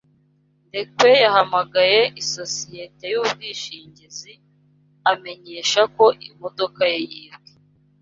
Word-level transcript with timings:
Ndekwe 0.67 1.09
yahamagaye 1.23 2.01
isosiyete 2.21 3.03
y’ubwishingizi 3.13 4.33
amenyesha 5.11 5.81
ko 5.95 6.05
imodoka 6.29 6.81
ye 6.91 6.99
yibwe. 7.11 7.49